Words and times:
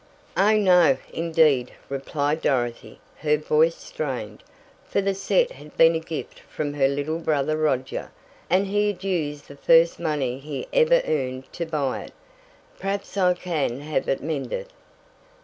"Oh, 0.35 0.57
no, 0.57 0.97
indeed," 1.13 1.73
replied 1.87 2.41
Dorothy, 2.41 2.99
her 3.19 3.37
voice 3.37 3.75
strained, 3.75 4.41
for 4.83 4.99
the 4.99 5.13
set 5.13 5.51
had 5.51 5.77
been 5.77 5.93
a 5.93 5.99
gift 5.99 6.39
from 6.39 6.73
her 6.73 6.87
little 6.87 7.19
brother 7.19 7.55
Roger, 7.55 8.09
and 8.49 8.65
he 8.65 8.87
had 8.87 9.03
used 9.03 9.47
the 9.47 9.55
first 9.55 9.99
money 9.99 10.39
he 10.39 10.67
ever 10.73 11.03
earned 11.05 11.53
to 11.53 11.67
buy 11.67 12.05
it. 12.05 12.13
"Perhaps 12.79 13.15
I 13.15 13.35
can 13.35 13.81
have 13.81 14.09
it 14.09 14.23
mended." 14.23 14.69